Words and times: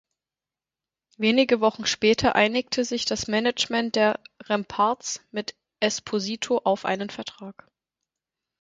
Wenige 1.17 1.59
Wochen 1.61 1.85
später 1.85 2.33
einigte 2.35 2.83
sich 2.85 3.05
das 3.05 3.27
Management 3.27 3.95
der 3.95 4.19
Remparts 4.41 5.21
mit 5.29 5.53
Esposito 5.79 6.57
auf 6.57 6.85
einen 6.85 7.11
Vertrag. 7.11 7.67